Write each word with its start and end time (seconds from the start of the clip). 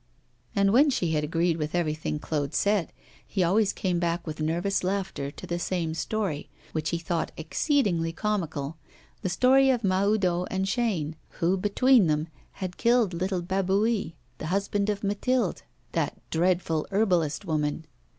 And 0.55 0.73
when 0.73 0.89
she 0.89 1.11
had 1.11 1.23
agreed 1.23 1.57
with 1.57 1.75
everything 1.75 2.17
Claude 2.17 2.55
said, 2.55 2.91
he 3.23 3.43
always 3.43 3.71
came 3.71 3.99
back 3.99 4.25
with 4.25 4.39
nervous 4.41 4.83
laughter 4.83 5.29
to 5.29 5.45
the 5.45 5.59
same 5.59 5.93
story 5.93 6.49
which 6.71 6.89
he 6.89 6.97
thought 6.97 7.31
exceedingly 7.37 8.11
comical 8.11 8.77
the 9.21 9.29
story 9.29 9.69
of 9.69 9.83
Mahoudeau 9.83 10.47
and 10.49 10.65
Chaîne, 10.65 11.13
who, 11.33 11.55
between 11.55 12.07
them, 12.07 12.29
had 12.53 12.77
killed 12.77 13.13
little 13.13 13.41
Jabouille, 13.43 14.13
the 14.39 14.47
husband 14.47 14.89
of 14.89 15.03
Mathilde, 15.03 15.61
that 15.91 16.17
dreadful 16.31 16.87
herbalist 16.89 17.45
woman. 17.45 17.85